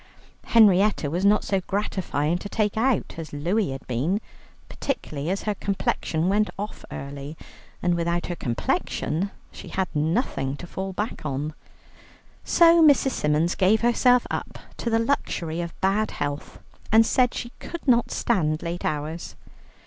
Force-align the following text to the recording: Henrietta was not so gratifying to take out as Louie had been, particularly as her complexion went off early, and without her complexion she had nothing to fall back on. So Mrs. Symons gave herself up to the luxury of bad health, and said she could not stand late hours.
Henrietta 0.45 1.11
was 1.11 1.23
not 1.23 1.43
so 1.43 1.61
gratifying 1.67 2.39
to 2.39 2.49
take 2.49 2.75
out 2.75 3.13
as 3.19 3.31
Louie 3.31 3.69
had 3.69 3.85
been, 3.85 4.19
particularly 4.67 5.29
as 5.29 5.43
her 5.43 5.53
complexion 5.53 6.27
went 6.27 6.49
off 6.57 6.83
early, 6.91 7.37
and 7.83 7.93
without 7.93 8.25
her 8.25 8.35
complexion 8.35 9.29
she 9.51 9.67
had 9.67 9.87
nothing 9.95 10.57
to 10.57 10.65
fall 10.65 10.91
back 10.91 11.23
on. 11.23 11.53
So 12.43 12.81
Mrs. 12.83 13.11
Symons 13.11 13.53
gave 13.53 13.81
herself 13.81 14.25
up 14.31 14.57
to 14.77 14.89
the 14.89 14.97
luxury 14.97 15.61
of 15.61 15.79
bad 15.81 16.09
health, 16.09 16.57
and 16.91 17.05
said 17.05 17.35
she 17.35 17.51
could 17.59 17.87
not 17.87 18.09
stand 18.09 18.63
late 18.63 18.83
hours. 18.83 19.35